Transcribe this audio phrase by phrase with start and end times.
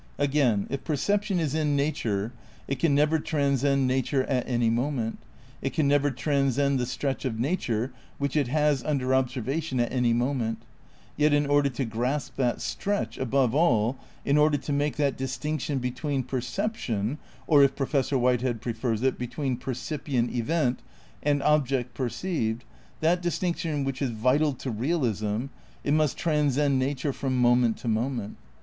[0.17, 2.31] Again, if perception is in nature
[2.67, 5.19] it can never tran scend nature at any moment;
[5.61, 10.11] it can never transcend the stretch of nature which it has under observation at any
[10.11, 10.57] moment;
[11.17, 13.95] yet in order to grasp that stretch, above all,
[14.25, 19.55] in order to make that distinction between perception, or if Professor Whitehead prefers it, between
[19.69, 20.79] ''percip ient event"
[21.21, 22.63] and object perceived,
[23.01, 25.45] that distinction which is vital to realism,
[25.83, 28.37] it must transcend nature from mo ment to moment.